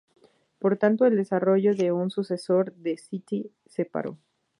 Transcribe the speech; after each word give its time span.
Por 0.57 0.77
tanto, 0.77 1.05
el 1.05 1.15
desarrollo 1.15 1.75
de 1.75 1.91
un 1.91 2.09
sucesor 2.09 2.73
del 2.73 2.97
"City" 2.97 3.51
se 3.67 3.85
paró. 3.85 4.17